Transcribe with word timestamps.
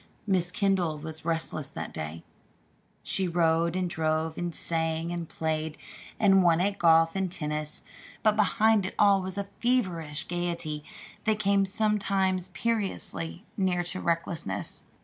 Miss 0.25 0.49
Kendall 0.49 0.97
was 0.97 1.25
restless 1.25 1.69
that 1.69 1.93
day. 1.93 2.23
She 3.03 3.27
rode 3.27 3.75
and 3.75 3.87
drove 3.87 4.35
and 4.35 4.51
sang 4.55 5.11
and 5.11 5.29
played, 5.29 5.77
and 6.19 6.41
won 6.41 6.59
at 6.59 6.79
golf 6.79 7.15
and 7.15 7.31
tennis; 7.31 7.83
but 8.23 8.35
behind 8.35 8.87
it 8.87 8.95
all 8.97 9.21
was 9.21 9.37
a 9.37 9.47
feverish 9.61 10.27
gayety 10.27 10.83
that 11.25 11.37
came 11.37 11.67
sometimes 11.67 12.47
perilously 12.47 13.45
near 13.55 13.83
to 13.83 14.01
recklessness. 14.01 14.85